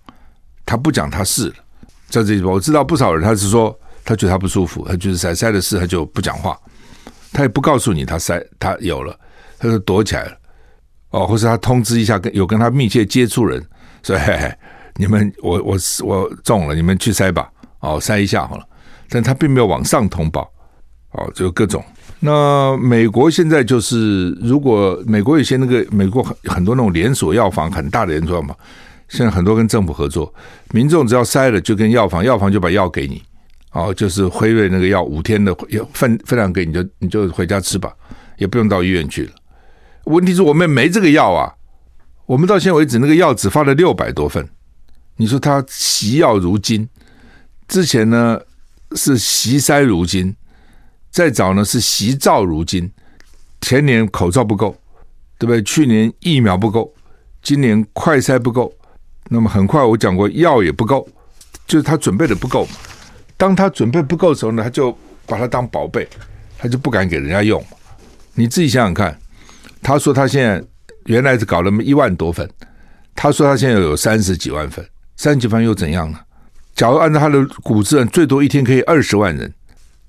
[0.65, 1.55] 他不讲他是了。
[2.09, 6.59] 在这里，我知道不少人，他是说他觉得他不舒服，他就是筛筛的事，他就不讲话，
[7.33, 9.15] 他也不告诉你他筛他有了，
[9.59, 10.39] 他就躲起来了。
[11.11, 13.63] 哦，或是他通知一下跟有跟他密切接触人，
[14.03, 14.21] 所以，
[14.97, 18.65] 你们我我我中了，你们去筛吧，哦，筛一下好了。
[19.09, 20.51] 但他并没有往上通报，
[21.11, 21.85] 哦，就各种。
[22.19, 28.57] 那美国现在就是，如果美国有些那个美国很很多那种连锁药房，很大的连锁药房，
[29.09, 30.33] 现在很多跟政府合作，
[30.71, 33.23] 民众只要筛了就跟药房，药房就把药给你，
[33.73, 37.93] 哦，就是辉瑞那个药五天的药分分量给你就你就回家吃吧，
[38.39, 39.33] 也不用到医院去了。
[40.05, 41.53] 问题是我们没这个药啊，
[42.27, 44.49] 我们到现在为止那个药只发了六百多份，
[45.17, 46.89] 你说他惜药如金，
[47.69, 48.41] 之前呢？
[48.95, 50.37] 是惜筛如金，
[51.11, 52.93] 再早呢是惜罩如金。
[53.63, 54.77] 前年口罩不够，
[55.39, 55.63] 对不对？
[55.63, 56.93] 去年疫苗不够，
[57.43, 58.71] 今年快筛不够。
[59.31, 61.09] 那么很快我讲过，药也不够，
[61.67, 62.69] 就是他准备的不够。
[63.39, 66.07] 当他准备不够的时候呢，他就把它当宝贝，
[66.59, 67.65] 他就不敢给人家用。
[68.35, 69.19] 你自己想想看，
[69.81, 70.63] 他说他现在
[71.07, 72.49] 原来是搞了一万多份，
[73.15, 74.85] 他说他现在有三十几万份，
[75.17, 76.19] 三十几份又怎样呢？
[76.75, 79.53] 假如按照他的估计，最多一天可以二十万人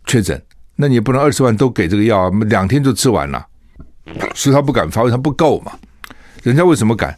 [0.05, 0.41] 确诊，
[0.75, 3.45] 那你也不能二十万都给这个药啊，两天就吃完了，
[4.33, 5.73] 所以他不敢发，他不够嘛。
[6.41, 7.17] 人家为什么敢？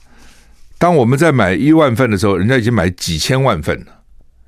[0.78, 3.92] 当我们在买一万份的时候，人家已经买几千万份了，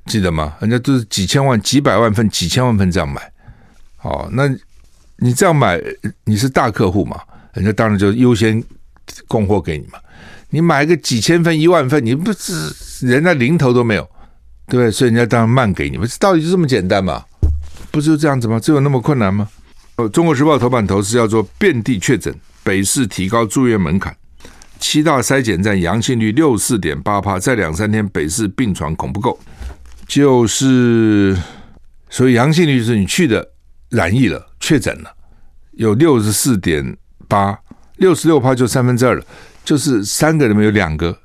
[0.06, 0.56] 记得吗？
[0.60, 3.22] 人家都是几千万、几百万份、几千万份这样买。
[4.02, 4.48] 哦，那
[5.18, 5.82] 你这样买，
[6.26, 7.20] 你是大客户嘛？
[7.54, 8.64] 人家当然就优先
[9.28, 10.00] 供货给你嘛。
[10.50, 12.74] 你买个几千份、一万份，你不是
[13.06, 14.04] 人家零头都没有，
[14.68, 14.90] 对不对？
[14.90, 16.08] 所以人家当然慢给你们。
[16.20, 17.24] 道理就这么简单嘛？
[17.92, 18.60] 不就这样子吗？
[18.60, 19.50] 这有那么困难吗？
[20.04, 24.16] 《呃中国时报》头版头是叫做“遍地确诊，北市提高住院门槛，
[24.80, 29.40] 七大筛检站阳性率六四点八趴，再两三天北市病床恐不够。”
[30.08, 31.36] 就是
[32.10, 33.46] 所以阳性率是你去的
[33.90, 35.12] 染疫了、确诊了，
[35.72, 36.96] 有六十四点
[37.28, 37.60] 八，
[37.98, 39.24] 六十六趴就三分之二了，
[39.64, 41.18] 就是三个人里面有两个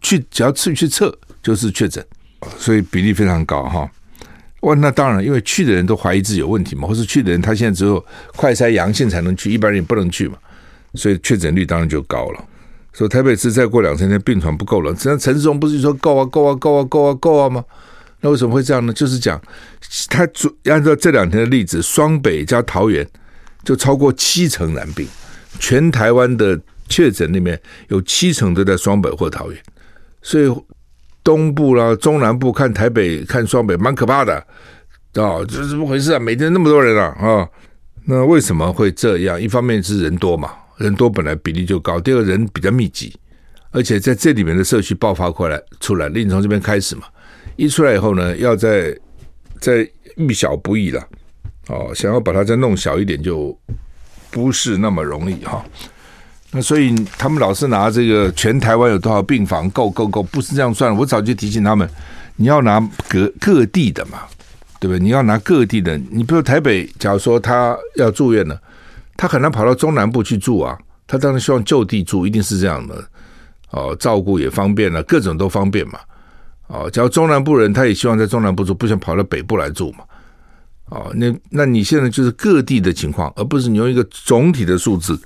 [0.00, 2.04] 去，只要去去测就是确诊，
[2.58, 3.90] 所以比例非常高哈。
[4.60, 8.02] 哇，那当然，因为去的人都怀疑自己有问题嘛，或是去的人他现在只有
[8.34, 10.38] 快筛阳性才能去，一般人也不能去嘛，
[10.94, 12.44] 所以确诊率当然就高了。
[12.94, 17.62] 所以台北市再过两三天病床不够了，这陈时中不是说够啊够啊够啊够啊够啊吗？
[18.20, 18.92] 那为什么会这样呢？
[18.92, 19.38] 就是讲
[20.08, 23.06] 他主按照这两天的例子，双北加桃园
[23.64, 25.06] 就超过七成染病，
[25.58, 29.62] 全台湾的确诊里面有七成都在双北或桃园，
[30.22, 30.52] 所以。
[31.24, 34.34] 东部啦，中南部看台北看双北，蛮可怕的
[35.14, 35.40] 啊！
[35.48, 36.18] 这怎么回事啊？
[36.18, 37.48] 每天那么多人啊啊！
[38.04, 39.40] 那为什么会这样？
[39.40, 43.16] 一方面是人多嘛，人多本来比例就高；第二个人比较密集，
[43.70, 47.04] 而且在这里面的社区爆发过来出来，另从这边开始嘛，
[47.56, 48.94] 一出来以后呢，要再
[49.58, 51.02] 再遇小不易了
[51.68, 53.58] 哦，想要把它再弄小一点，就
[54.34, 55.64] 不是那么容易哈。
[56.50, 60.94] 那所以他们老是拿这个全台湾有多少病房够够够，不是这样算。
[60.94, 61.88] 我早就提醒他们，
[62.34, 64.22] 你要拿各各地的嘛，
[64.80, 64.98] 对不对？
[64.98, 65.96] 你要拿各地的。
[66.10, 68.60] 你比如台北，假如说他要住院了，
[69.16, 70.76] 他很难跑到中南部去住啊。
[71.06, 73.04] 他当然希望就地住，一定是这样的
[73.70, 75.98] 哦，照顾也方便了，各种都方便嘛。
[76.66, 80.04] 哦，假如中南部人，他也希望在中南部住，不想跑到北部来住嘛。
[80.86, 85.20] 哦，那那你现在就是各地的情况，而不是你用一个总体的数字。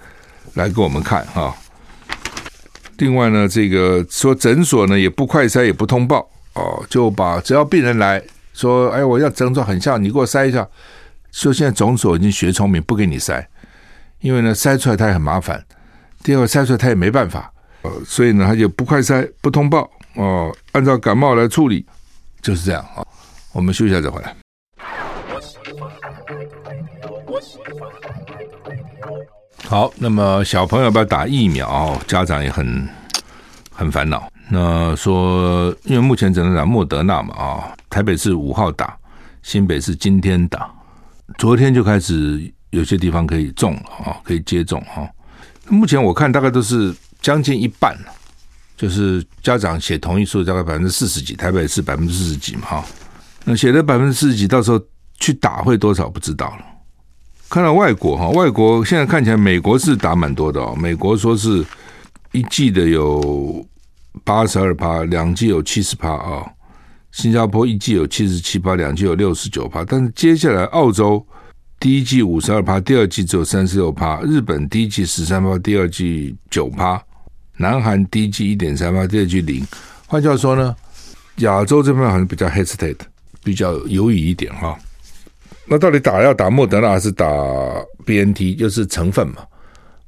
[0.54, 1.54] 来给我们看哈。
[2.96, 8.20] 另外呢，这个说诊所呢也不快筛也不通报哦，就把只要病人来
[8.54, 10.66] 说，哎，我要症状很像，你给我筛一下。
[11.30, 13.44] 说现在诊所已经学聪明，不给你筛，
[14.20, 15.64] 因为呢筛出来他也很麻烦，
[16.24, 21.86] 第二个筛出来他也没办法，呃，所以呢他就不快筛不通报哦，按照感冒来处理，
[22.42, 23.06] 就是这样啊。
[23.52, 24.34] 我们休息一下再回来。
[29.68, 31.94] 好，那么小朋友要不要打疫苗？
[32.06, 32.88] 家长也很
[33.70, 34.26] 很烦恼。
[34.48, 38.96] 那说，因为目前只能打莫德纳嘛，啊，台北是五号打，
[39.42, 40.70] 新北是今天打，
[41.36, 45.06] 昨天就开始有些地方可以种了啊，可以接种哈。
[45.68, 47.94] 目前我看大概都是将近一半，
[48.74, 52.84] 就是家长写同意书大概百分之四十几，台北是百分之四十几嘛，哈。
[53.44, 54.80] 那写的百分之四十几，到时候
[55.20, 56.64] 去打会多少不知道了。
[57.48, 60.76] 看到外国哈，外国现在看起来美国是打蛮多的哦。
[60.78, 61.64] 美国说是
[62.32, 63.64] 一季的有
[64.22, 66.44] 八十二趴，两季有七十趴啊。
[67.10, 69.82] 新加坡一季有七十七趴，两季有六十九趴。
[69.82, 71.24] 但是接下来澳洲
[71.80, 74.20] 第一季五十二趴，第二季只有三十六趴。
[74.20, 77.02] 日本第一季十三趴，第二季九趴。
[77.56, 79.66] 南韩第一季一点三趴，第二季零。
[80.06, 80.76] 换句话说呢，
[81.36, 82.98] 亚洲这边好像比较 hesitate，
[83.42, 84.78] 比较犹豫一点哈。
[85.70, 87.26] 那到底打要打莫德纳还是打
[88.06, 88.58] BNT？
[88.58, 89.46] 就是成分嘛，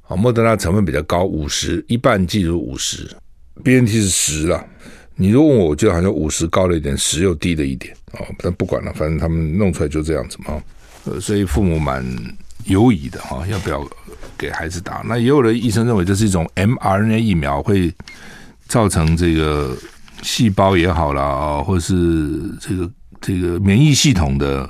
[0.07, 3.07] 啊，莫德纳成分比较高，五十一半剂如五十
[3.63, 4.65] ，BNT 是十了。
[5.15, 8.25] 你如果问我，我觉得好像五十高了一点，十又低了一点啊。
[8.39, 10.59] 但不管了，反正他们弄出来就这样子嘛。
[11.05, 12.03] 呃，所以父母蛮
[12.65, 13.87] 犹疑的哈，要不要
[14.35, 15.03] 给孩子打？
[15.05, 17.93] 那也有的医生认为这是一种 mRNA 疫苗，会
[18.67, 19.77] 造成这个
[20.23, 22.89] 细胞也好了啊，或是这个
[23.21, 24.67] 这个免疫系统的。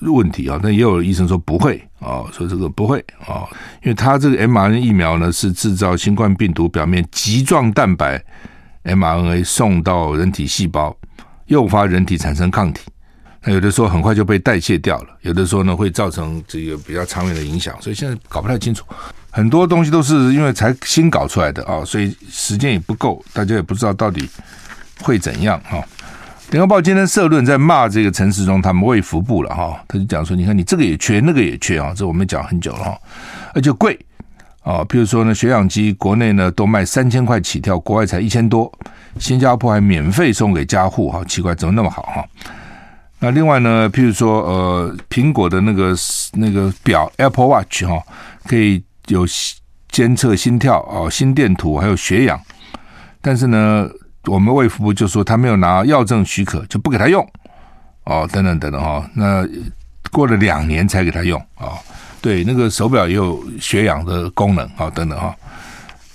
[0.00, 3.48] 问题啊，但也有医生说不会啊，说这个不会啊，
[3.82, 8.22] 因为他这个 mRNA 疫苗呢是制造新冠病毒表面棘状蛋白
[8.84, 10.96] mRNA 送到人体细胞，
[11.46, 12.82] 诱发人体产生抗体。
[13.42, 18.84] 那有的时候很快就被代谢掉了，有的时候呢会造成这个比较长远的影响，所以现在搞不太清楚。
[19.30, 24.28] 很多东西都是因为才新搞出来的啊，所以时间也不够，大家也不知道到底
[25.00, 25.78] 会怎样啊。
[26.50, 32.98] 联合报今天社论在骂这个陈时中，他们未服部了哈，他就讲说，你看你这个也缺，那个也缺啊，这我们讲很久了哈，
[33.52, 33.98] 而且贵
[34.62, 38.72] 啊，譬如说呢，血氧机国内呢都卖三千块起跳，国外才一千多，
[39.18, 42.24] 新加坡还免费送给家户哈，奇怪怎么那么好哈？
[43.18, 45.96] 那另外呢，譬如说呃，苹果的那个
[46.34, 48.00] 那个表 Apple Watch 哈，
[48.46, 49.26] 可以有
[49.90, 52.40] 监测心跳啊、心电图还有血氧。
[53.20, 53.88] 但是呢，
[54.26, 57.26] 我们卫福部就说他没有拿药证许可，就不给他用
[58.04, 59.08] 哦，等等等等哈。
[59.14, 59.46] 那
[60.10, 61.78] 过了两年才给他用啊、
[62.20, 65.34] 对，那个手表也有血氧的功能啊、等等哈。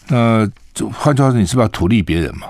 [0.08, 2.48] 那就换句话说，你是不是要图利别人嘛？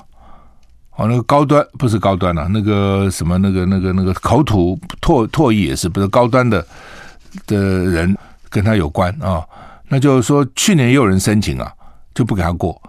[0.95, 6.66] 哦，那个高端不是高端了、啊，那个什么那个那个那个口吐唾唾液也是不是高端的
[7.45, 8.16] 的人
[8.49, 9.45] 跟他有关啊、
[9.88, 11.72] 那就是说去年也有人申请啊，
[12.14, 12.80] 就不给他过。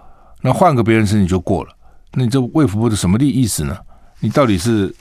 [0.41, 1.69] 那换个别人申请就过了。
[2.13, 3.75] 那你这卫福部的什么意思呢？
[4.19, 4.93] 你到底是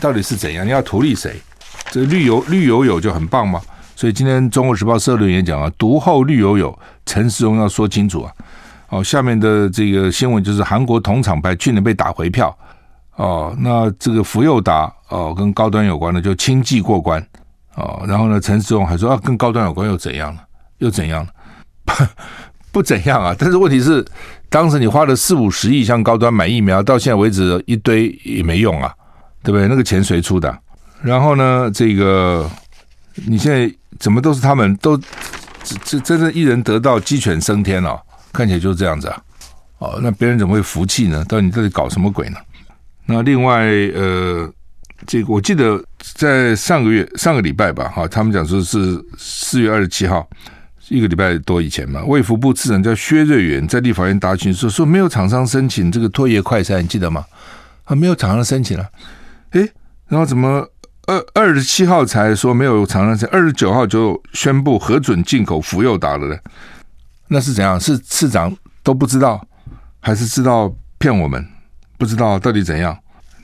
[0.00, 0.64] 到底是怎样？
[0.64, 1.40] 你要图利谁？
[1.90, 3.60] 这绿油绿油油就很棒吗？
[3.96, 6.76] 所以今天《中国时报》社论也讲啊，独厚绿油油，
[7.06, 8.32] 陈时中要说清楚啊。
[8.88, 12.56] 哦，下面的这个新闻就是韩国同厂牌去年被打回票
[13.16, 17.24] 哦，那这个福佑达哦跟高端有关的就轻骑过关
[17.76, 20.42] 哦，然后呢，陈时中还说啊，跟高端有关又怎样了？
[20.78, 22.08] 又怎样了？
[22.72, 24.04] 不怎样啊，但是问题是，
[24.54, 28.94] 当时你花了四五十亿向高端买疫苗，到现在为止一堆也没用啊，
[29.42, 29.66] 对不对？
[29.66, 30.56] 那个钱谁出的？
[31.02, 32.48] 然后呢，这个
[33.26, 34.96] 你现在怎么都是他们都
[35.64, 38.00] 这这真正一人得道鸡犬升天了，
[38.32, 39.20] 看起来就是这样子啊。
[39.78, 41.24] 哦，那别人怎么会服气呢？
[41.24, 42.36] 到底你到底搞什么鬼呢？
[43.06, 44.48] 那另外呃，
[45.04, 50.24] 这个我记得在上个月上个礼拜吧，哈，他们讲说是四月二十七号。
[50.88, 57.24] 一个礼拜多以前嘛，卫福部次长叫薛瑞元在立法院答询说，说没有厂商申请这个唾液快筛，你记得吗？
[57.84, 58.86] 啊，没有厂商申请了，
[59.52, 59.72] 诶，
[60.08, 60.68] 然后怎么
[61.06, 66.36] 二二十七号才说没有厂商申请，二十九号就宣布核准进口福佑达了呢？
[67.28, 67.80] 那是怎样？
[67.80, 69.46] 是次长都不知道，
[70.00, 71.42] 还是知道骗我们？
[71.96, 72.94] 不知道到底怎样？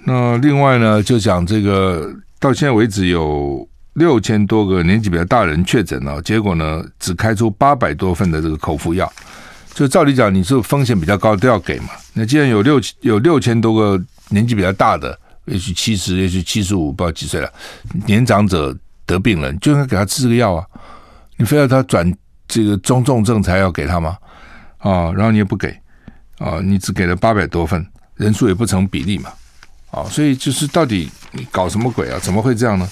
[0.04, 3.66] 那另外呢，就讲这个到现在为止有。
[4.00, 9.12] 六千多个年纪比较大的人确诊了，结果呢，只开出八百多份的这个口服药。
[9.74, 11.90] 就照理讲，你是风险比较高都要给嘛。
[12.14, 17.52] 那既然有六有六千多个年纪比较大的，也许七十，也许七十五，不知道几岁了，
[18.06, 18.74] 年长者
[19.04, 20.64] 得病了，就应该给他吃这个药啊。
[21.36, 22.10] 你非要他转
[22.48, 24.16] 这个中重症才要给他吗？
[24.78, 25.68] 啊，然后你也不给
[26.38, 27.86] 啊，你只给了八百多份，
[28.16, 29.30] 人数也不成比例嘛。
[29.90, 32.18] 啊，所以就是到底你搞什么鬼啊？
[32.22, 32.88] 怎么会这样呢？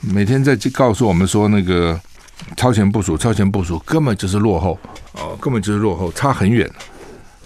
[0.00, 1.98] 每天在告诉我们说，那个
[2.56, 4.78] 超前部署，超前部署根本就是落后
[5.14, 6.70] 哦，根本就是落后，差很远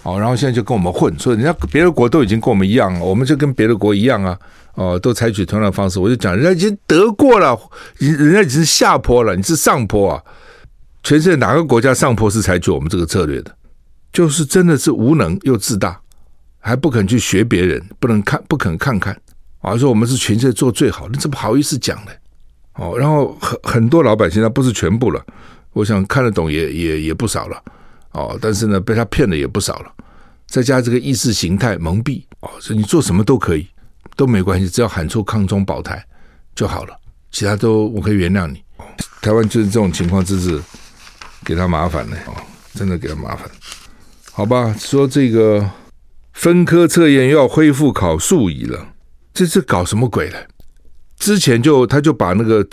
[0.02, 0.18] 哦。
[0.18, 4.38] 然后现在就跟我们混，说人家别的国都已经跟我们一样了，我们就跟别的国一样啊，
[4.74, 5.98] 哦，都采取同样的方式。
[5.98, 7.58] 我就讲，人家已经得过了，
[7.98, 10.22] 人家已经是下坡了，你是上坡啊。
[11.02, 13.52] 全世界哪个国家上坡是采取我们这个策略的？
[14.12, 15.98] 就是真的是无能又自大，
[16.60, 19.16] 还不肯去学别人，不能看，不肯看看
[19.62, 22.12] 啊，说我们是全世界做最好，你怎么好意思讲呢？
[22.74, 25.24] 哦，然后很很多老百姓，他不是全部了，
[25.72, 27.62] 我想看得懂也也也不少了，
[28.12, 29.92] 哦，但是呢，被他骗的也不少了，
[30.46, 33.66] 再加这个意识形态蒙蔽，哦，所以你做什么都可以，
[34.16, 36.02] 都没关系，只要喊出抗中保台
[36.54, 36.96] 就好了，
[37.30, 38.62] 其他都我可以原谅你。
[39.20, 40.60] 台湾就是这种情况，真是
[41.44, 42.34] 给他麻烦了，哦，
[42.74, 43.48] 真的给他麻烦，
[44.32, 44.74] 好吧？
[44.78, 45.70] 说这个
[46.32, 48.88] 分科测验又要恢复考数乙了，
[49.32, 50.38] 这是搞什么鬼呢？
[51.22, 52.66] 之前就他就把那个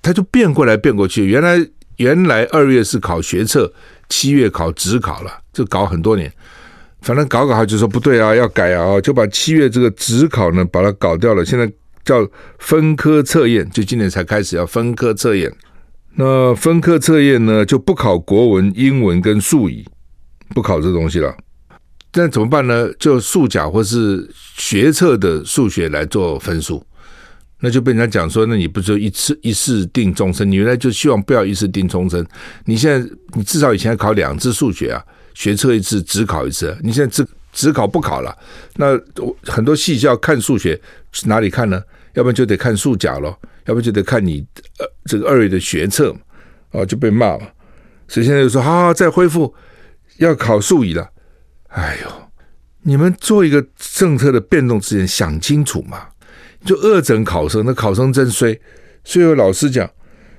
[0.00, 1.62] 他就变过来变过去，原来
[1.96, 3.70] 原来二月是考学测，
[4.08, 6.32] 七月考职考了，就搞很多年，
[7.02, 11.70] 反正搞搞他就说不对啊，要改啊，就把七月这个职考呢把它搞掉了，现在
[12.02, 12.26] 叫
[12.60, 15.52] 分科测验，就今年才开始要分科测验。
[16.14, 19.84] 那分科测验呢就不考国文、英文跟数语，
[20.54, 21.36] 不考这东西了。
[22.14, 22.90] 那怎么办呢？
[22.98, 26.82] 就数甲或是学测的数学来做分数。
[27.60, 30.50] 那就被人家讲说，那你不就一次一试定终身？
[30.50, 32.26] 你原来就希望不要一次定终身。
[32.64, 35.04] 你现在你至少以前考两次数学啊，
[35.34, 36.76] 学测一次，只考一次。
[36.82, 38.34] 你现在只只考不考了，
[38.76, 38.98] 那
[39.44, 40.80] 很多细项看数学
[41.26, 41.82] 哪里看呢？
[42.14, 44.44] 要不然就得看数甲咯，要不然就得看你
[44.78, 46.20] 呃这个二月的学测嘛
[46.72, 47.40] 啊，就被骂了。
[48.08, 49.54] 所以现在就说好好再恢复
[50.16, 51.08] 要考数乙了。
[51.68, 52.10] 哎呦，
[52.82, 56.08] 你们做一个政策的变动之前想清楚嘛。
[56.64, 58.58] 就恶整考生，那考生真衰。
[59.04, 59.88] 所以有老师讲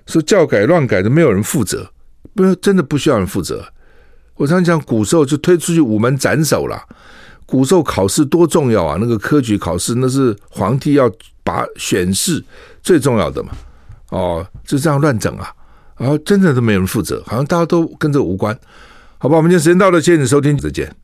[0.05, 1.91] 说教改乱改都没有人负责，
[2.35, 3.65] 不，真的不需要人负责。
[4.35, 6.81] 我常讲古时候就推出去午门斩首了。
[7.45, 8.97] 古时候考试多重要啊！
[9.01, 11.11] 那个科举考试那是皇帝要
[11.43, 12.41] 把选试
[12.81, 13.49] 最重要的嘛。
[14.09, 15.53] 哦，就这样乱整啊，
[15.97, 18.57] 然后真的都没人负责，好像大家都跟这无关。
[19.17, 21.00] 好吧，我们今天时间到了，谢谢你收听，再见。